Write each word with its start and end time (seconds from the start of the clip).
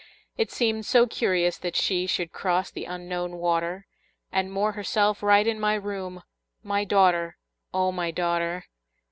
It 0.35 0.49
seemed 0.51 0.87
so 0.87 1.05
curious 1.05 1.59
that 1.59 1.75
she 1.75 2.07
Should 2.07 2.31
cross 2.33 2.71
the 2.71 2.85
Unknown 2.85 3.37
water, 3.37 3.85
And 4.31 4.51
moor 4.51 4.71
herself 4.71 5.21
right 5.21 5.45
in 5.45 5.59
my 5.59 5.75
room, 5.75 6.23
My 6.63 6.83
daughter, 6.85 7.37
O 7.71 7.91
my 7.91 8.09
daughter! 8.09 8.65